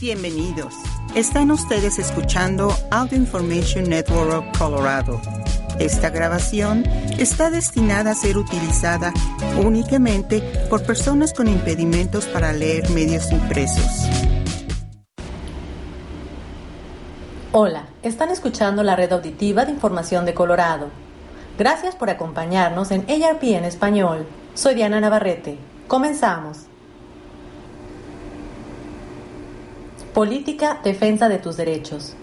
[0.00, 0.74] Bienvenidos.
[1.16, 5.20] Están ustedes escuchando Audio Information Network of Colorado.
[5.80, 6.84] Esta grabación
[7.18, 9.12] está destinada a ser utilizada
[9.60, 10.40] únicamente
[10.70, 14.08] por personas con impedimentos para leer medios impresos.
[17.50, 20.90] Hola, están escuchando la red auditiva de información de Colorado.
[21.58, 24.28] Gracias por acompañarnos en ARP en español.
[24.54, 25.58] Soy Diana Navarrete.
[25.88, 26.68] Comenzamos.
[30.18, 32.14] Política Defensa de tus derechos.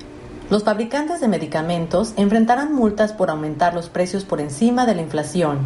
[0.50, 5.60] Los fabricantes de medicamentos enfrentarán multas por aumentar los precios por encima de la inflación.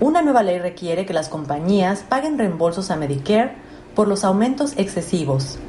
[0.00, 3.52] Una nueva ley requiere que las compañías paguen reembolsos a Medicare
[3.94, 5.60] por los aumentos excesivos.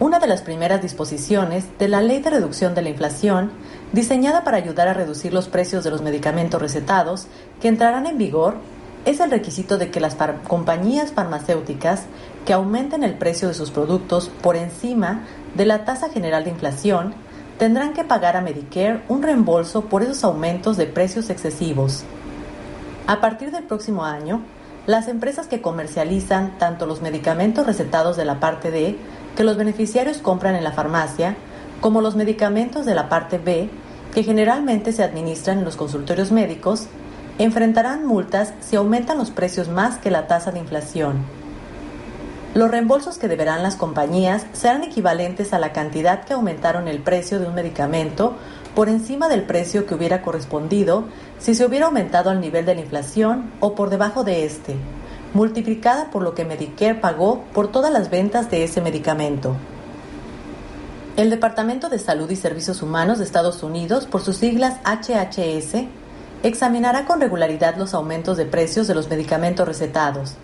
[0.00, 3.50] Una de las primeras disposiciones de la Ley de Reducción de la Inflación,
[3.92, 7.26] diseñada para ayudar a reducir los precios de los medicamentos recetados,
[7.60, 8.56] que entrarán en vigor,
[9.04, 12.04] es el requisito de que las compañías farmacéuticas
[12.46, 17.14] que aumenten el precio de sus productos por encima de la tasa general de inflación
[17.58, 22.04] tendrán que pagar a Medicare un reembolso por esos aumentos de precios excesivos.
[23.06, 24.42] A partir del próximo año,
[24.86, 28.96] las empresas que comercializan tanto los medicamentos recetados de la parte D
[29.36, 31.36] que los beneficiarios compran en la farmacia,
[31.80, 33.68] como los medicamentos de la parte B
[34.14, 36.86] que generalmente se administran en los consultorios médicos,
[37.38, 41.24] enfrentarán multas si aumentan los precios más que la tasa de inflación.
[42.54, 47.40] Los reembolsos que deberán las compañías serán equivalentes a la cantidad que aumentaron el precio
[47.40, 48.36] de un medicamento
[48.76, 51.04] por encima del precio que hubiera correspondido
[51.38, 54.76] si se hubiera aumentado al nivel de la inflación o por debajo de este,
[55.32, 59.56] multiplicada por lo que Medicare pagó por todas las ventas de ese medicamento.
[61.16, 65.86] El Departamento de Salud y Servicios Humanos de Estados Unidos, por sus siglas HHS,
[66.44, 70.36] examinará con regularidad los aumentos de precios de los medicamentos recetados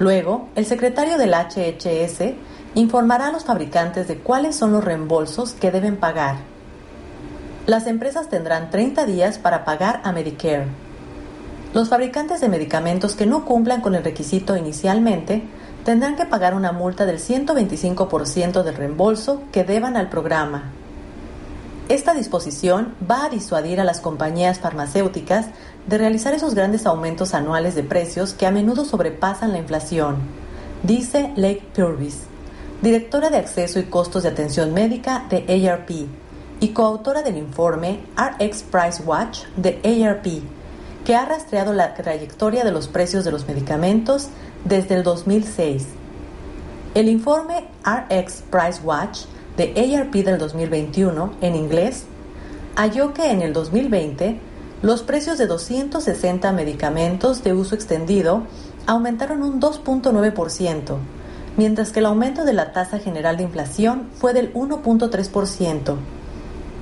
[0.00, 2.32] Luego, el secretario del HHS
[2.74, 6.36] informará a los fabricantes de cuáles son los reembolsos que deben pagar.
[7.66, 10.68] Las empresas tendrán 30 días para pagar a Medicare.
[11.74, 15.42] Los fabricantes de medicamentos que no cumplan con el requisito inicialmente
[15.84, 20.72] tendrán que pagar una multa del 125% del reembolso que deban al programa.
[21.90, 25.46] Esta disposición va a disuadir a las compañías farmacéuticas
[25.88, 30.18] de realizar esos grandes aumentos anuales de precios que a menudo sobrepasan la inflación,
[30.84, 32.20] dice Lake Purvis,
[32.80, 35.90] directora de acceso y costos de atención médica de ARP
[36.60, 40.44] y coautora del informe RX Price Watch de ARP,
[41.04, 44.28] que ha rastreado la trayectoria de los precios de los medicamentos
[44.64, 45.88] desde el 2006.
[46.94, 49.22] El informe RX Price Watch
[49.60, 52.06] de ARP del 2021 en inglés
[52.76, 54.40] halló que en el 2020
[54.80, 58.44] los precios de 260 medicamentos de uso extendido
[58.86, 60.96] aumentaron un 2.9%,
[61.58, 65.96] mientras que el aumento de la tasa general de inflación fue del 1.3%.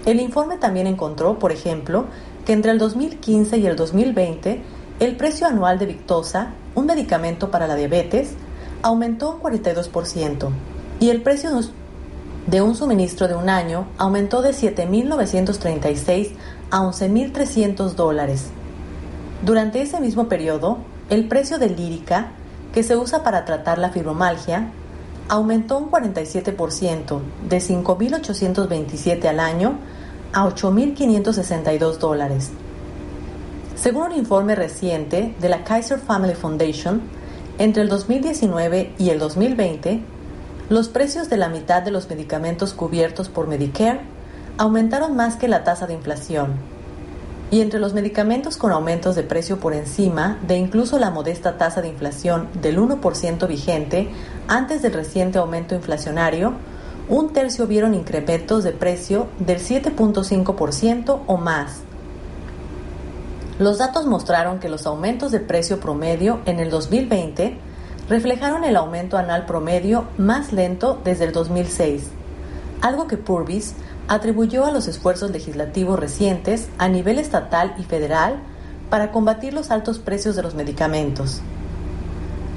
[0.07, 2.05] El informe también encontró, por ejemplo,
[2.47, 4.63] que entre el 2015 y el 2020
[5.01, 8.35] el precio anual de Victoza, un medicamento para la diabetes,
[8.83, 10.51] aumentó un 42%
[11.01, 11.51] y el precio
[12.49, 16.31] de un suministro de un año aumentó de 7.936
[16.71, 18.47] a 11.300 dólares.
[19.45, 20.79] Durante ese mismo periodo,
[21.11, 22.33] el precio de lírica,
[22.73, 24.71] que se usa para tratar la fibromalgia,
[25.29, 29.79] aumentó un 47%, de 5.827 al año
[30.33, 32.51] a 8.562 dólares.
[33.77, 37.03] Según un informe reciente de la Kaiser Family Foundation,
[37.59, 40.03] entre el 2019 y el 2020,
[40.69, 44.01] los precios de la mitad de los medicamentos cubiertos por Medicare
[44.59, 46.53] aumentaron más que la tasa de inflación.
[47.51, 51.81] Y entre los medicamentos con aumentos de precio por encima de incluso la modesta tasa
[51.81, 54.11] de inflación del 1% vigente
[54.47, 56.53] antes del reciente aumento inflacionario,
[57.09, 61.81] un tercio vieron incrementos de precio del 7.5% o más.
[63.59, 67.57] Los datos mostraron que los aumentos de precio promedio en el 2020
[68.09, 72.05] reflejaron el aumento anual promedio más lento desde el 2006,
[72.81, 73.75] algo que Purvis
[74.09, 78.37] atribuyó a los esfuerzos legislativos recientes a nivel estatal y federal
[78.89, 81.43] para combatir los altos precios de los medicamentos.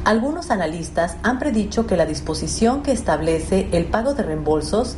[0.06, 4.96] Algunos analistas han predicho que la disposición que establece el pago de reembolsos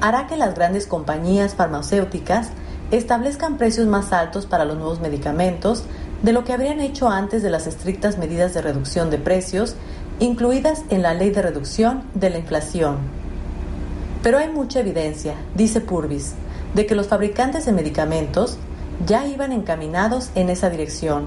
[0.00, 2.50] hará que las grandes compañías farmacéuticas
[2.90, 5.84] establezcan precios más altos para los nuevos medicamentos
[6.24, 9.76] de lo que habrían hecho antes de las estrictas medidas de reducción de precios
[10.20, 12.96] incluidas en la ley de reducción de la inflación.
[14.22, 16.32] Pero hay mucha evidencia, dice Purvis,
[16.72, 18.56] de que los fabricantes de medicamentos
[19.06, 21.26] ya iban encaminados en esa dirección.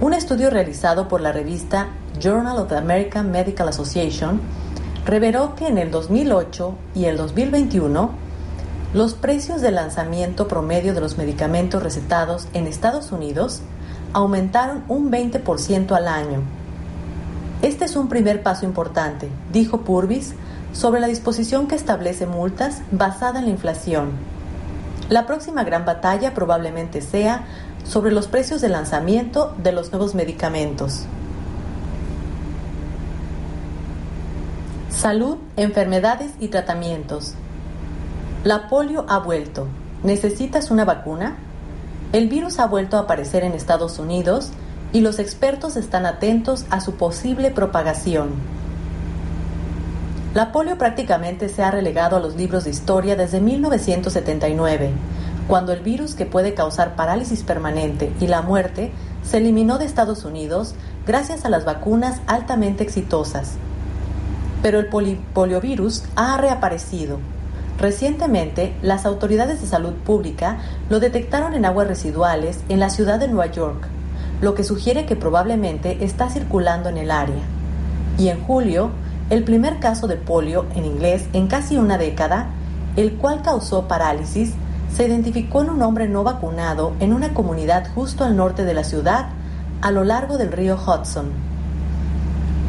[0.00, 1.88] Un estudio realizado por la revista
[2.20, 4.40] Journal of the American Medical Association
[5.06, 8.10] reveló que en el 2008 y el 2021
[8.94, 13.60] los precios de lanzamiento promedio de los medicamentos recetados en Estados Unidos
[14.12, 16.42] aumentaron un 20% al año.
[17.62, 20.34] Este es un primer paso importante, dijo Purvis,
[20.72, 24.10] sobre la disposición que establece multas basada en la inflación.
[25.08, 27.46] La próxima gran batalla probablemente sea
[27.84, 31.06] sobre los precios de lanzamiento de los nuevos medicamentos.
[34.90, 37.34] Salud, enfermedades y tratamientos.
[38.44, 39.66] La polio ha vuelto.
[40.02, 41.36] ¿Necesitas una vacuna?
[42.10, 44.50] El virus ha vuelto a aparecer en Estados Unidos
[44.94, 48.30] y los expertos están atentos a su posible propagación.
[50.32, 54.90] La polio prácticamente se ha relegado a los libros de historia desde 1979,
[55.48, 58.90] cuando el virus que puede causar parálisis permanente y la muerte
[59.22, 60.74] se eliminó de Estados Unidos
[61.06, 63.56] gracias a las vacunas altamente exitosas.
[64.62, 67.18] Pero el poliovirus ha reaparecido
[67.78, 70.58] Recientemente, las autoridades de salud pública
[70.90, 73.86] lo detectaron en aguas residuales en la ciudad de Nueva York,
[74.40, 77.42] lo que sugiere que probablemente está circulando en el área.
[78.18, 78.90] Y en julio,
[79.30, 82.48] el primer caso de polio en inglés en casi una década,
[82.96, 84.54] el cual causó parálisis,
[84.92, 88.82] se identificó en un hombre no vacunado en una comunidad justo al norte de la
[88.82, 89.28] ciudad,
[89.82, 91.30] a lo largo del río Hudson.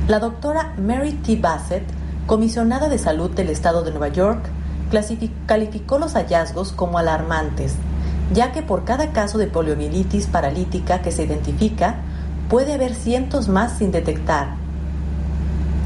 [0.08, 1.38] La doctora Mary T.
[1.38, 1.84] Bassett,
[2.28, 4.50] comisionada de salud del estado de Nueva York,
[5.46, 7.76] calificó los hallazgos como alarmantes,
[8.34, 11.96] ya que por cada caso de poliomielitis paralítica que se identifica,
[12.50, 14.56] puede haber cientos más sin detectar.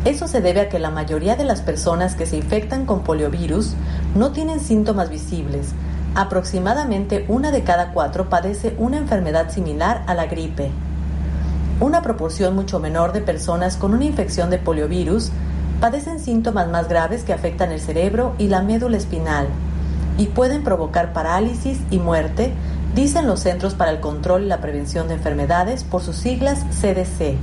[0.05, 3.73] Eso se debe a que la mayoría de las personas que se infectan con poliovirus
[4.15, 5.73] no tienen síntomas visibles.
[6.15, 10.71] Aproximadamente una de cada cuatro padece una enfermedad similar a la gripe.
[11.79, 15.31] Una proporción mucho menor de personas con una infección de poliovirus
[15.83, 19.49] padecen síntomas más graves que afectan el cerebro y la médula espinal
[20.17, 22.53] y pueden provocar parálisis y muerte,
[22.95, 27.35] dicen los Centros para el Control y la Prevención de Enfermedades por sus siglas CDC.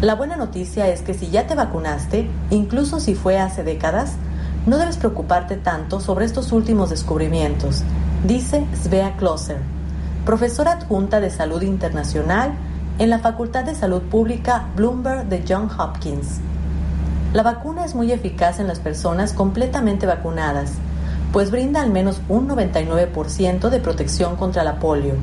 [0.00, 4.14] La buena noticia es que si ya te vacunaste, incluso si fue hace décadas,
[4.66, 7.84] no debes preocuparte tanto sobre estos últimos descubrimientos,
[8.26, 9.58] dice Svea Closer,
[10.26, 12.54] profesora adjunta de Salud Internacional
[12.98, 16.40] en la Facultad de Salud Pública Bloomberg de Johns Hopkins.
[17.34, 20.70] La vacuna es muy eficaz en las personas completamente vacunadas,
[21.32, 25.14] pues brinda al menos un 99% de protección contra la polio,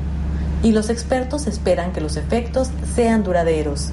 [0.62, 3.92] y los expertos esperan que los efectos sean duraderos.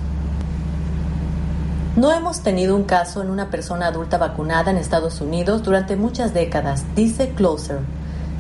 [1.96, 6.34] No hemos tenido un caso en una persona adulta vacunada en Estados Unidos durante muchas
[6.34, 7.80] décadas, dice Closer.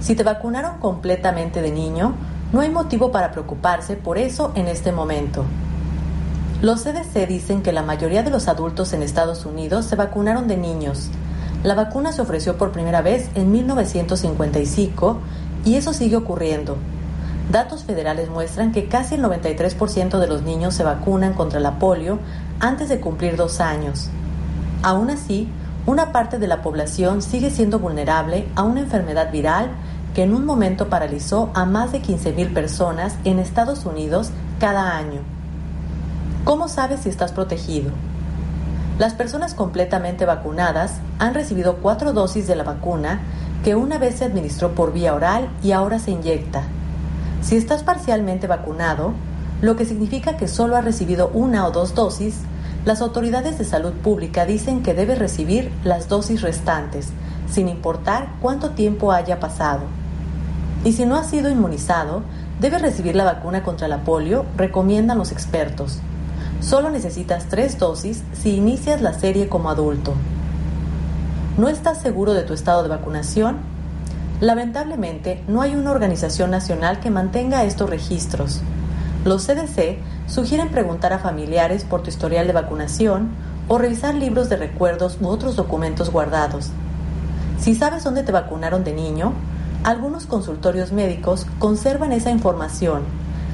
[0.01, 2.15] Si te vacunaron completamente de niño,
[2.51, 5.45] no hay motivo para preocuparse por eso en este momento.
[6.61, 10.57] Los CDC dicen que la mayoría de los adultos en Estados Unidos se vacunaron de
[10.57, 11.07] niños.
[11.63, 15.19] La vacuna se ofreció por primera vez en 1955
[15.63, 16.75] y eso sigue ocurriendo.
[17.50, 22.19] Datos federales muestran que casi el 93% de los niños se vacunan contra la polio
[22.59, 24.09] antes de cumplir dos años.
[24.83, 25.47] Aún así,
[25.85, 29.71] una parte de la población sigue siendo vulnerable a una enfermedad viral
[30.13, 35.38] que en un momento paralizó a más de 15.000 personas en Estados Unidos cada año.
[36.45, 37.91] ¿Cómo sabes si estás protegido?
[38.97, 43.19] Las personas completamente vacunadas han recibido cuatro dosis de la vacuna
[43.63, 46.63] que una vez se administró por vía oral y ahora se inyecta.
[47.42, 49.13] Si estás parcialmente vacunado,
[49.61, 52.35] lo que significa que solo has recibido una o dos dosis,
[52.85, 57.09] las autoridades de salud pública dicen que debes recibir las dosis restantes,
[57.52, 59.81] sin importar cuánto tiempo haya pasado.
[60.85, 62.23] Y si no has sido inmunizado,
[62.61, 65.99] debes recibir la vacuna contra la polio, recomiendan los expertos.
[66.61, 70.13] Solo necesitas tres dosis si inicias la serie como adulto.
[71.57, 73.57] ¿No estás seguro de tu estado de vacunación?
[74.42, 78.61] Lamentablemente, no hay una organización nacional que mantenga estos registros.
[79.23, 79.97] Los CDC
[80.28, 83.30] sugieren preguntar a familiares por tu historial de vacunación
[83.69, 86.71] o revisar libros de recuerdos u otros documentos guardados.
[87.59, 89.33] Si sabes dónde te vacunaron de niño,
[89.83, 93.04] algunos consultorios médicos conservan esa información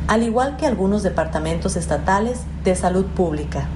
[0.08, 3.68] al igual que algunos departamentos estatales de salud pública.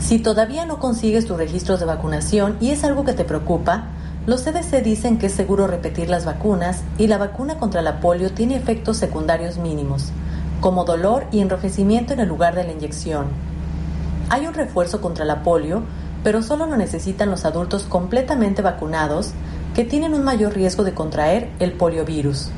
[0.00, 3.88] Si todavía no consigues tus registros de vacunación y es algo que te preocupa,
[4.26, 8.32] los CDC dicen que es seguro repetir las vacunas y la vacuna contra la polio
[8.32, 10.10] tiene efectos secundarios mínimos,
[10.60, 13.26] como dolor y enrojecimiento en el lugar de la inyección.
[14.30, 15.82] Hay un refuerzo contra la polio,
[16.22, 19.32] pero solo lo necesitan los adultos completamente vacunados
[19.74, 22.50] que tienen un mayor riesgo de contraer el poliovirus.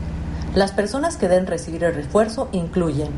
[0.57, 3.11] Las personas que deben recibir el refuerzo incluyen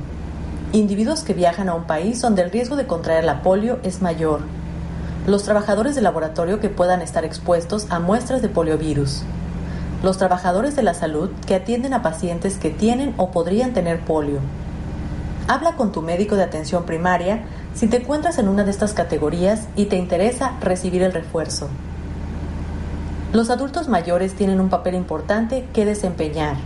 [0.73, 4.40] individuos que viajan a un país donde el riesgo de contraer la polio es mayor,
[5.25, 9.23] los trabajadores de laboratorio que puedan estar expuestos a muestras de poliovirus,
[10.02, 14.40] los trabajadores de la salud que atienden a pacientes que tienen o podrían tener polio.
[15.47, 19.68] Habla con tu médico de atención primaria si te encuentras en una de estas categorías
[19.76, 21.68] y te interesa recibir el refuerzo.
[23.33, 26.57] Los adultos mayores tienen un papel importante que desempeñar.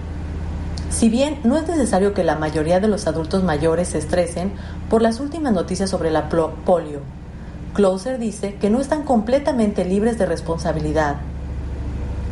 [0.93, 4.53] Si bien no es necesario que la mayoría de los adultos mayores se estresen
[4.89, 7.01] por las últimas noticias sobre la polio,
[7.75, 11.17] Closer dice que no están completamente libres de responsabilidad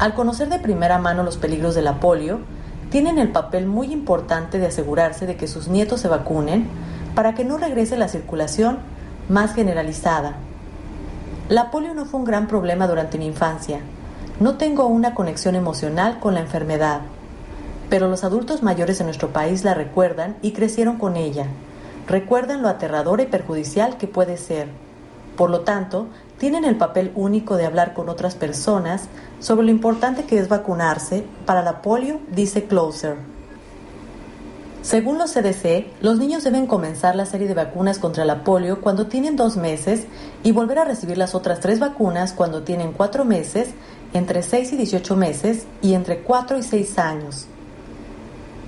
[0.01, 2.41] al conocer de primera mano los peligros de la polio,
[2.89, 6.69] tienen el papel muy importante de asegurarse de que sus nietos se vacunen
[7.15, 8.79] para que no regrese la circulación
[9.29, 10.37] más generalizada.
[11.51, 13.81] La polio no fue un gran problema durante mi infancia.
[14.41, 17.03] No tengo una conexión emocional con la enfermedad,
[17.91, 21.49] pero los adultos mayores en nuestro país la recuerdan y crecieron con ella.
[22.07, 24.69] Recuerdan lo aterrador y perjudicial que puede ser.
[25.37, 26.07] Por lo tanto,
[26.39, 29.09] tienen el papel único de hablar con otras personas
[29.41, 33.17] sobre lo importante que es vacunarse para la polio, dice Closer.
[34.83, 39.09] Según los CDC, los niños deben comenzar la serie de vacunas contra la polio cuando
[39.09, 40.07] tienen dos meses
[40.43, 43.71] y volver a recibir las otras tres vacunas cuando tienen cuatro meses,
[44.15, 47.47] entre 6 y 18 meses y entre 4 y 6 años.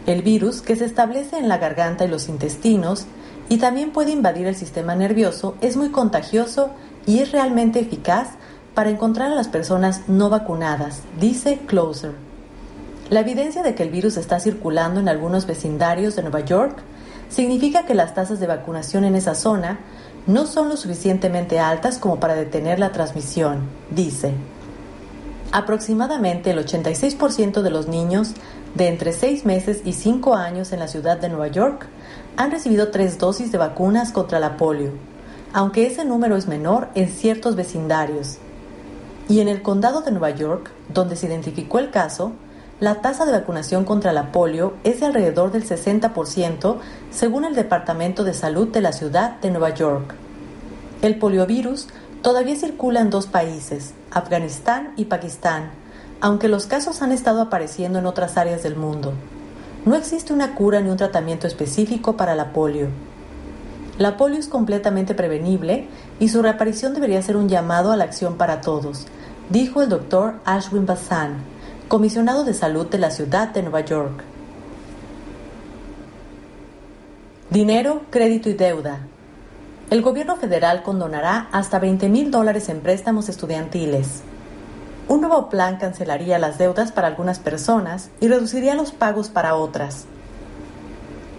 [0.06, 3.06] El virus, que se establece en la garganta y los intestinos
[3.48, 6.70] y también puede invadir el sistema nervioso, es muy contagioso
[7.06, 8.30] y es realmente eficaz
[8.74, 12.12] para encontrar a las personas no vacunadas, dice Closer.
[13.10, 16.78] La evidencia de que el virus está circulando en algunos vecindarios de Nueva York
[17.28, 19.80] significa que las tasas de vacunación en esa zona
[20.26, 24.32] no son lo suficientemente altas como para detener la transmisión, dice.
[25.52, 28.32] Aproximadamente el 86% de los niños
[28.74, 31.86] de entre 6 meses y 5 años en la ciudad de Nueva York
[32.36, 34.92] han recibido tres dosis de vacunas contra la polio
[35.52, 38.38] aunque ese número es menor en ciertos vecindarios.
[39.28, 42.32] Y en el condado de Nueva York, donde se identificó el caso,
[42.80, 46.78] la tasa de vacunación contra la polio es de alrededor del 60%
[47.10, 50.14] según el Departamento de Salud de la ciudad de Nueva York.
[51.02, 51.88] El poliovirus
[52.22, 55.70] todavía circula en dos países, Afganistán y Pakistán,
[56.20, 59.12] aunque los casos han estado apareciendo en otras áreas del mundo.
[59.84, 62.88] No existe una cura ni un tratamiento específico para la polio.
[63.98, 65.88] La polio es completamente prevenible
[66.20, 69.06] y su reaparición debería ser un llamado a la acción para todos,
[69.50, 71.38] dijo el doctor Ashwin Bassan,
[71.88, 74.22] comisionado de salud de la ciudad de Nueva York.
[77.50, 79.00] Dinero, crédito y deuda.
[79.92, 84.22] El gobierno federal condonará hasta 20 mil dólares en préstamos estudiantiles.
[85.06, 90.06] Un nuevo plan cancelaría las deudas para algunas personas y reduciría los pagos para otras.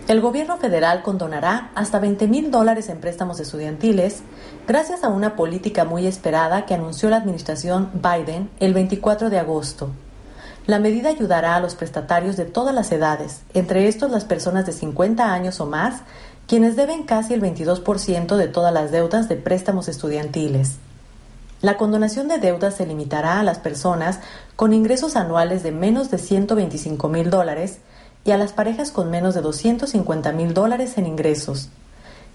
[0.07, 4.21] El gobierno federal condonará hasta 20 mil dólares en préstamos estudiantiles
[4.67, 9.89] gracias a una política muy esperada que anunció la administración Biden el 24 de agosto.
[10.65, 14.71] La medida ayudará a los prestatarios de todas las edades, entre estos las personas de
[14.71, 16.03] 50 años o más,
[16.47, 20.77] quienes deben casi el 22% de todas las deudas de préstamos estudiantiles.
[21.61, 24.19] La condonación de deudas se limitará a las personas
[24.55, 27.79] con ingresos anuales de menos de 125 mil dólares,
[28.25, 31.69] y a las parejas con menos de 250 mil dólares en ingresos.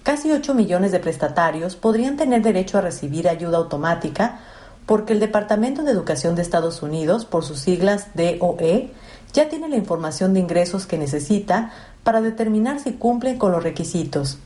[0.03, 4.39] Casi 8 millones de prestatarios podrían tener derecho a recibir ayuda automática
[4.85, 8.91] porque el Departamento de Educación de Estados Unidos, por sus siglas DOE,
[9.33, 11.71] ya tiene la información de ingresos que necesita
[12.03, 14.39] para determinar si cumplen con los requisitos.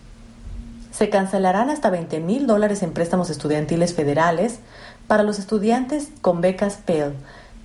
[0.92, 4.60] Se cancelarán hasta 20 mil dólares en préstamos estudiantiles federales
[5.08, 7.14] para los estudiantes con becas Pell,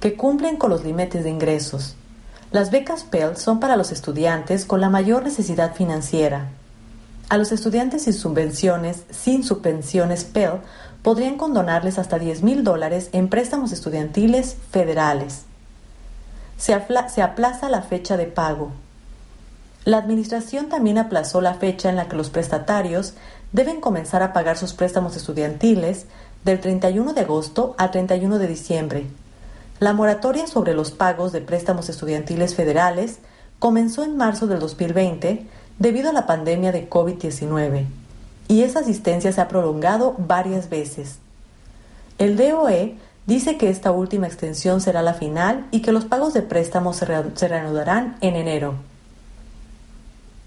[0.00, 1.96] que cumplen con los límites de ingresos.
[2.50, 6.48] Las becas Pell son para los estudiantes con la mayor necesidad financiera.
[7.28, 10.60] A los estudiantes sin subvenciones, sin subvenciones Pell,
[11.02, 15.44] podrían condonarles hasta 10 mil dólares en préstamos estudiantiles federales.
[16.56, 16.74] Se,
[17.08, 18.72] se aplaza la fecha de pago.
[19.88, 23.14] La Administración también aplazó la fecha en la que los prestatarios
[23.52, 26.04] deben comenzar a pagar sus préstamos estudiantiles
[26.44, 29.06] del 31 de agosto al 31 de diciembre,
[29.80, 33.20] la moratoria sobre los pagos de préstamos estudiantiles federales
[33.60, 35.46] comenzó en marzo del 2020
[35.78, 37.86] debido a la pandemia de COVID-19
[38.48, 41.18] y esa asistencia se ha prolongado varias veces.
[42.18, 46.42] El DOE dice que esta última extensión será la final y que los pagos de
[46.42, 48.74] préstamos se, reanudarán en enero.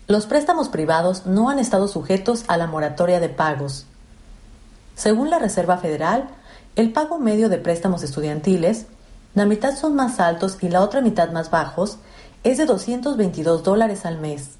[0.07, 3.85] Los préstamos privados no han estado sujetos a la moratoria de pagos.
[4.95, 6.29] Según la Reserva Federal,
[6.75, 8.87] el pago medio de préstamos estudiantiles
[9.33, 11.97] la mitad son más altos y la otra mitad más bajos,
[12.43, 14.55] es de 222 dólares al mes.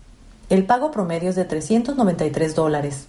[0.50, 3.08] El pago promedio es de 393 dólares.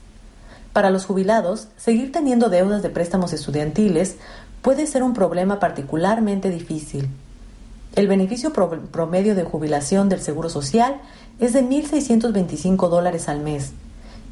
[0.73, 4.17] Para los jubilados, seguir teniendo deudas de préstamos estudiantiles
[4.61, 7.09] puede ser un problema particularmente difícil.
[7.95, 11.01] El beneficio promedio de jubilación del Seguro Social
[11.39, 13.73] es de 1.625 dólares al mes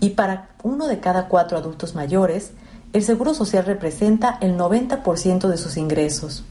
[0.00, 2.52] y para uno de cada cuatro adultos mayores,
[2.92, 6.44] el Seguro Social representa el 90% de sus ingresos.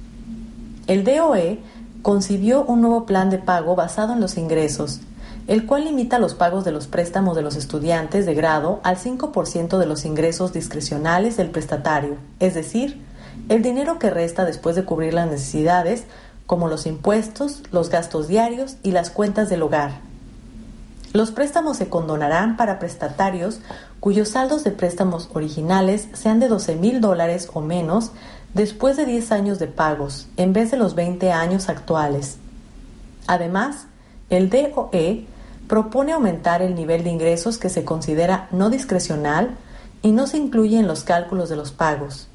[0.88, 1.60] El DOE
[2.02, 5.02] concibió un nuevo plan de pago basado en los ingresos,
[5.48, 9.78] el cual limita los pagos de los préstamos de los estudiantes de grado al 5%
[9.80, 13.02] de los ingresos discrecionales del prestatario, es decir,
[13.50, 16.04] el dinero que resta después de cubrir las necesidades
[16.46, 20.09] como los impuestos, los gastos diarios y las cuentas del hogar.
[21.12, 23.62] Los préstamos se condonarán para prestatarios
[24.00, 28.12] cuyos saldos de préstamos originales sean de 12 mil dólares o menos
[28.54, 32.38] después de 10 años de pagos, en vez de los 20 años actuales.
[33.26, 33.88] Además,
[34.30, 35.26] el DOE
[35.68, 39.58] propone aumentar el nivel de ingresos que se considera no discrecional
[40.02, 42.28] y no se incluye en los cálculos de los pagos.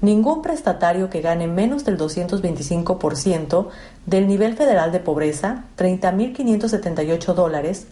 [0.00, 3.68] Ningún prestatario que gane menos del 225%
[4.04, 7.86] del nivel federal de pobreza, 30.578 dólares,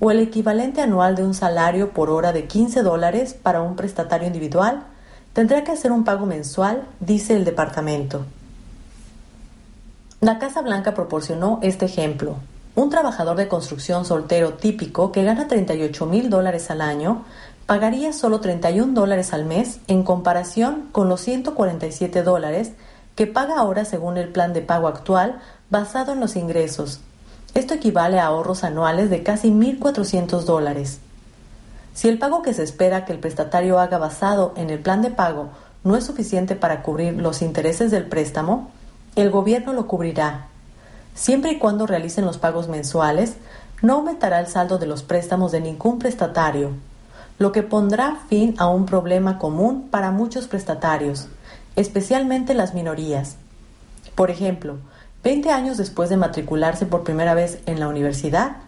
[0.00, 4.26] o el equivalente anual de un salario por hora de 15 dólares para un prestatario
[4.26, 4.84] individual,
[5.32, 8.24] tendrá que hacer un pago mensual, dice el departamento.
[10.20, 12.36] La Casa Blanca proporcionó este ejemplo.
[12.74, 17.24] Un trabajador de construcción soltero típico que gana 38 mil dólares al año
[17.66, 22.72] pagaría solo 31 dólares al mes en comparación con los 147 dólares
[23.14, 25.40] que paga ahora según el plan de pago actual
[25.70, 27.00] basado en los ingresos.
[27.58, 31.00] Esto equivale a ahorros anuales de casi 1.400 dólares.
[31.92, 35.10] Si el pago que se espera que el prestatario haga basado en el plan de
[35.10, 35.48] pago
[35.82, 38.70] no es suficiente para cubrir los intereses del préstamo,
[39.16, 40.46] el gobierno lo cubrirá.
[41.16, 43.34] Siempre y cuando realicen los pagos mensuales,
[43.82, 46.74] no aumentará el saldo de los préstamos de ningún prestatario
[47.40, 51.28] lo que pondrá fin a un problema común para muchos prestatarios,
[51.76, 53.36] especialmente las minorías.
[54.16, 54.78] Por ejemplo,
[55.24, 58.58] 20 años después de matricularse por primera vez en la universidad,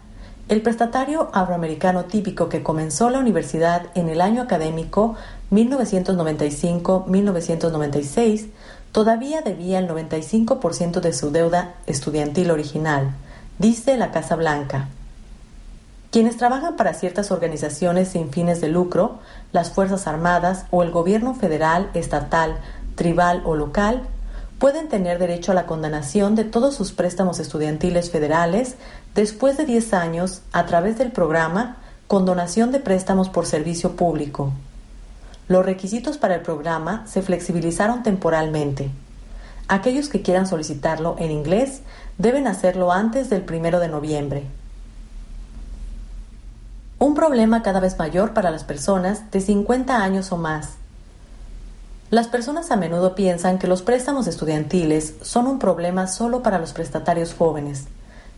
[0.49, 5.15] el prestatario afroamericano típico que comenzó la universidad en el año académico
[5.51, 8.49] 1995-1996
[8.91, 13.11] todavía debía el 95% de su deuda estudiantil original,
[13.57, 14.89] dice la Casa Blanca.
[16.11, 19.19] Quienes trabajan para ciertas organizaciones sin fines de lucro,
[19.53, 22.57] las Fuerzas Armadas o el gobierno federal, estatal,
[22.95, 24.01] tribal o local,
[24.61, 28.75] pueden tener derecho a la condonación de todos sus préstamos estudiantiles federales
[29.15, 34.53] después de 10 años a través del programa Condonación de Préstamos por Servicio Público.
[35.47, 38.91] Los requisitos para el programa se flexibilizaron temporalmente.
[39.67, 41.81] Aquellos que quieran solicitarlo en inglés
[42.19, 44.43] deben hacerlo antes del 1 de noviembre
[46.99, 50.75] un problema cada vez mayor para las personas de 50 años o más.
[52.11, 56.73] Las personas a menudo piensan que los préstamos estudiantiles son un problema solo para los
[56.73, 57.85] prestatarios jóvenes,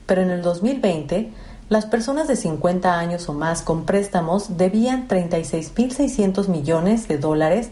[0.06, 1.32] pero en el 2020
[1.70, 7.72] las personas de 50 años o más con préstamos debían 36.600 millones de dólares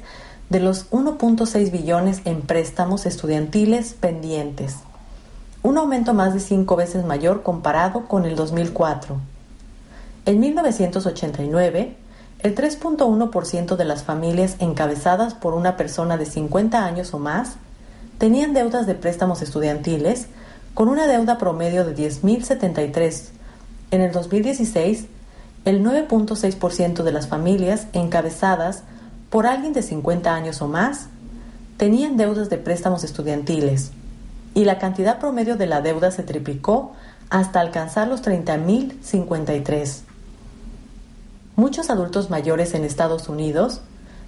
[0.50, 4.78] de los 1.6 billones en préstamos estudiantiles pendientes,
[5.62, 9.18] un aumento más de cinco veces mayor comparado con el 2004.
[10.26, 11.96] En 1989,
[12.44, 17.54] el 3.1% de las familias encabezadas por una persona de 50 años o más
[18.18, 20.28] tenían deudas de préstamos estudiantiles
[20.74, 23.30] con una deuda promedio de 10.073.
[23.92, 25.06] En el 2016,
[25.66, 28.84] el 9.6% de las familias encabezadas
[29.30, 31.08] por alguien de 50 años o más
[31.78, 33.92] tenían deudas de préstamos estudiantiles
[34.54, 36.94] y la cantidad promedio de la deuda se triplicó
[37.30, 40.11] hasta alcanzar los 30.053.
[41.56, 43.82] Muchos adultos mayores en Estados Unidos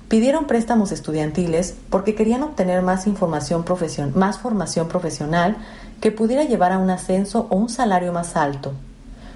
[0.09, 3.63] pidieron préstamos estudiantiles porque querían obtener más información
[4.13, 5.57] más formación profesional
[6.01, 8.73] que pudiera llevar a un ascenso o un salario más alto.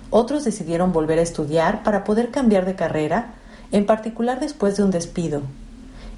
[0.09, 3.33] Otros decidieron volver a estudiar para poder cambiar de carrera,
[3.71, 5.41] en particular después de un despido.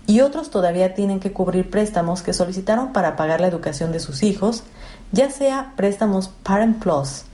[0.07, 4.23] Y otros todavía tienen que cubrir préstamos que solicitaron para pagar la educación de sus
[4.23, 4.63] hijos,
[5.11, 7.25] ya sea préstamos Parent Plus,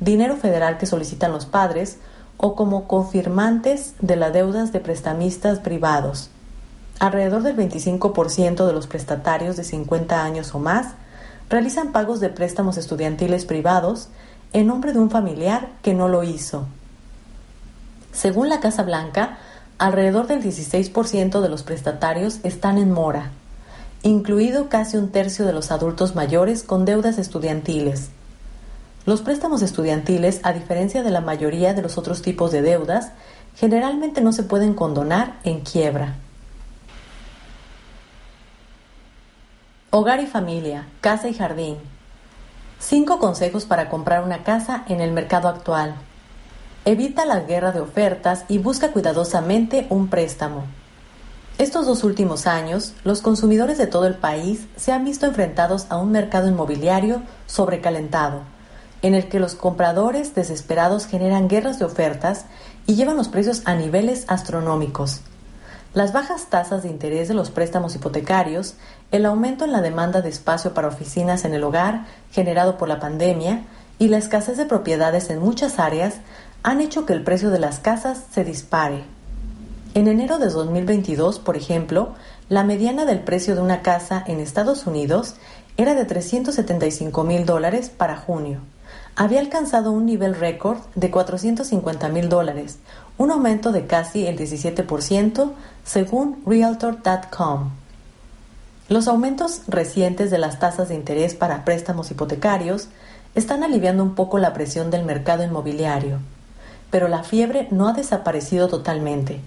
[0.00, 1.98] dinero federal que solicitan los padres,
[2.44, 6.28] o como confirmantes de las deudas de prestamistas privados.
[6.98, 10.88] Alrededor del 25% de los prestatarios de 50 años o más
[11.48, 14.08] realizan pagos de préstamos estudiantiles privados
[14.52, 16.66] en nombre de un familiar que no lo hizo.
[18.12, 19.38] Según la Casa Blanca,
[19.78, 23.30] alrededor del 16% de los prestatarios están en mora,
[24.02, 28.10] incluido casi un tercio de los adultos mayores con deudas estudiantiles.
[29.06, 33.12] Los préstamos estudiantiles, a diferencia de la mayoría de los otros tipos de deudas,
[33.54, 36.14] generalmente no se pueden condonar en quiebra.
[39.90, 41.76] Hogar y familia, casa y jardín.
[42.78, 45.96] Cinco consejos para comprar una casa en el mercado actual.
[46.86, 50.64] Evita la guerra de ofertas y busca cuidadosamente un préstamo.
[51.58, 55.98] Estos dos últimos años, los consumidores de todo el país se han visto enfrentados a
[55.98, 58.42] un mercado inmobiliario sobrecalentado,
[59.04, 62.46] en el que los compradores desesperados generan guerras de ofertas
[62.86, 65.20] y llevan los precios a niveles astronómicos.
[65.92, 68.76] Las bajas tasas de interés de los préstamos hipotecarios,
[69.12, 72.98] el aumento en la demanda de espacio para oficinas en el hogar generado por la
[72.98, 73.64] pandemia
[73.98, 76.14] y la escasez de propiedades en muchas áreas
[76.62, 79.04] han hecho que el precio de las casas se dispare.
[79.92, 82.14] En enero de 2022, por ejemplo,
[82.48, 85.34] la mediana del precio de una casa en Estados Unidos
[85.76, 88.60] era de 375 mil dólares para junio.
[89.16, 92.78] Había alcanzado un nivel récord de 450 mil dólares,
[93.16, 95.52] un aumento de casi el 17%
[95.84, 97.70] según Realtor.com.
[98.88, 102.88] Los aumentos recientes de las tasas de interés para préstamos hipotecarios
[103.36, 106.18] están aliviando un poco la presión del mercado inmobiliario,
[106.90, 109.40] pero la fiebre no ha desaparecido totalmente.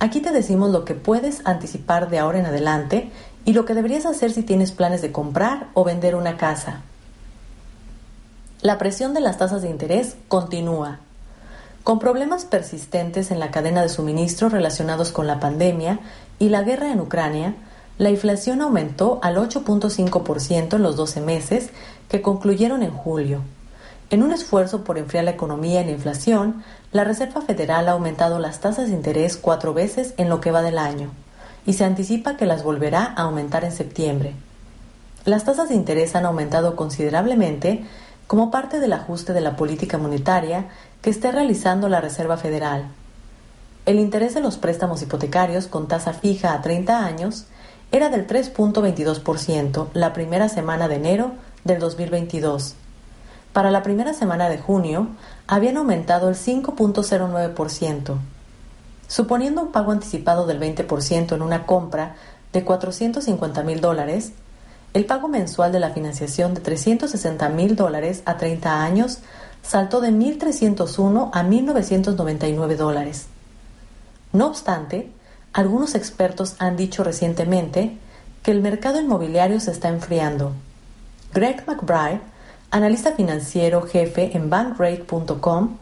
[0.00, 3.12] Aquí te decimos lo que puedes anticipar de ahora en adelante
[3.44, 6.82] y lo que deberías hacer si tienes planes de comprar o vender una casa.
[8.60, 10.98] La presión de las tasas de interés continúa.
[11.84, 16.00] Con problemas persistentes en la cadena de suministro relacionados con la pandemia
[16.40, 17.54] y la guerra en Ucrania,
[17.98, 21.70] la inflación aumentó al 8.5% en los 12 meses
[22.08, 23.42] que concluyeron en julio.
[24.10, 28.40] En un esfuerzo por enfriar la economía y la inflación, la Reserva Federal ha aumentado
[28.40, 31.12] las tasas de interés cuatro veces en lo que va del año
[31.64, 34.34] y se anticipa que las volverá a aumentar en septiembre.
[35.24, 37.84] Las tasas de interés han aumentado considerablemente
[38.28, 40.68] como parte del ajuste de la política monetaria
[41.02, 42.86] que esté realizando la Reserva Federal.
[43.86, 47.46] El interés de los préstamos hipotecarios con tasa fija a 30 años
[47.90, 51.32] era del 3.22% la primera semana de enero
[51.64, 52.76] del 2022
[53.52, 55.08] para la primera semana de junio
[55.48, 58.16] habían aumentado el 5.09%.
[59.08, 62.14] Suponiendo un pago anticipado del 20% en una compra
[62.52, 64.32] de 450 mil dólares,
[64.94, 69.18] el pago mensual de la financiación de 360 mil dólares a 30 años
[69.62, 73.26] saltó de 1.301 a 1.999 dólares.
[74.32, 75.10] No obstante,
[75.52, 77.98] algunos expertos han dicho recientemente
[78.42, 80.52] que el mercado inmobiliario se está enfriando.
[81.34, 82.20] Greg McBride,
[82.70, 85.76] analista financiero jefe en bankrate.com,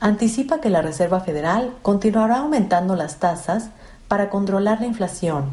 [0.00, 3.68] anticipa que la Reserva Federal continuará aumentando las tasas
[4.08, 5.50] para controlar la inflación.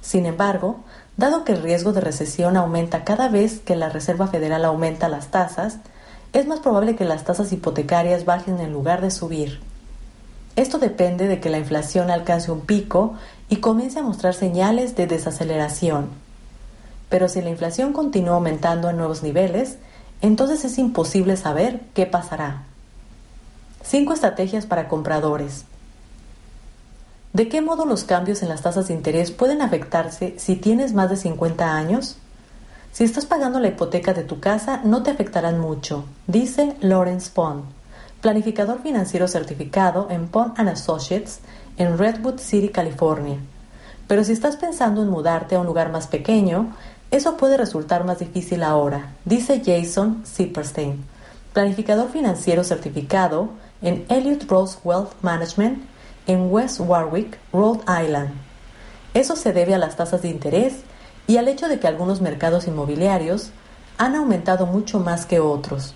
[0.00, 0.80] Sin embargo,
[1.16, 5.28] dado que el riesgo de recesión aumenta cada vez que la Reserva Federal aumenta las
[5.28, 5.78] tasas,
[6.32, 9.60] es más probable que las tasas hipotecarias bajen en lugar de subir.
[10.56, 13.14] Esto depende de que la inflación alcance un pico
[13.48, 16.08] y comience a mostrar señales de desaceleración.
[17.08, 19.76] Pero si la inflación continúa aumentando a nuevos niveles,
[20.22, 22.62] entonces es imposible saber qué pasará.
[23.84, 25.64] 5 estrategias para compradores.
[27.36, 31.10] ¿De qué modo los cambios en las tasas de interés pueden afectarse si tienes más
[31.10, 32.16] de 50 años?
[32.92, 37.64] Si estás pagando la hipoteca de tu casa, no te afectarán mucho, dice Lawrence Pond,
[38.22, 41.40] planificador financiero certificado en Pond Associates
[41.76, 43.36] en Redwood City, California.
[44.08, 46.74] Pero si estás pensando en mudarte a un lugar más pequeño,
[47.10, 51.04] eso puede resultar más difícil ahora, dice Jason Zipperstein,
[51.52, 53.50] planificador financiero certificado
[53.82, 55.95] en Elliott Rose Wealth Management
[56.26, 58.30] en West Warwick, Rhode Island.
[59.14, 60.74] Eso se debe a las tasas de interés
[61.26, 63.50] y al hecho de que algunos mercados inmobiliarios
[63.98, 65.94] han aumentado mucho más que otros.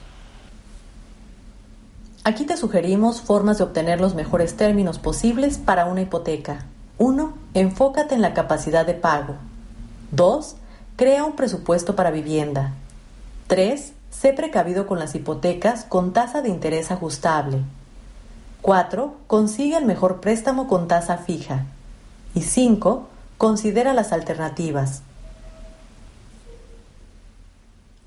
[2.24, 6.66] Aquí te sugerimos formas de obtener los mejores términos posibles para una hipoteca.
[6.98, 7.32] 1.
[7.54, 9.36] Enfócate en la capacidad de pago.
[10.12, 10.56] 2.
[10.96, 12.74] Crea un presupuesto para vivienda.
[13.46, 13.94] 3.
[14.10, 17.62] Sé precavido con las hipotecas con tasa de interés ajustable.
[18.62, 19.14] 4.
[19.26, 21.66] Consigue el mejor préstamo con tasa fija.
[22.34, 23.08] Y 5.
[23.38, 25.02] Considera las alternativas.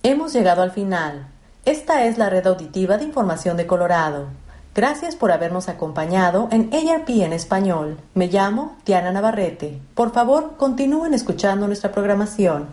[0.04, 1.28] Hemos llegado al final.
[1.66, 4.28] Esta es la red auditiva de información de Colorado.
[4.76, 7.98] Gracias por habernos acompañado en ARP en español.
[8.16, 9.80] Me llamo Diana Navarrete.
[9.94, 12.68] Por favor, continúen escuchando nuestra programación.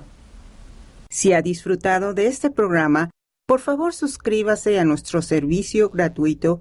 [1.10, 3.10] Si ha disfrutado de este programa,
[3.46, 6.60] por favor suscríbase a nuestro servicio gratuito